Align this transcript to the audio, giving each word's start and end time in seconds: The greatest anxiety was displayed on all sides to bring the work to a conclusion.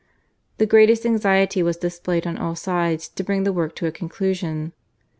The 0.57 0.65
greatest 0.65 1.05
anxiety 1.05 1.61
was 1.61 1.77
displayed 1.77 2.25
on 2.25 2.35
all 2.35 2.55
sides 2.55 3.07
to 3.09 3.23
bring 3.23 3.43
the 3.43 3.53
work 3.53 3.75
to 3.75 3.85
a 3.85 3.91
conclusion. 3.91 4.73